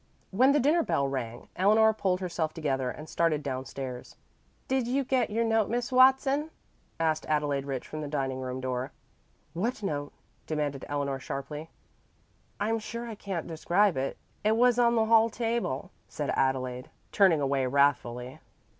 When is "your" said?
5.29-5.43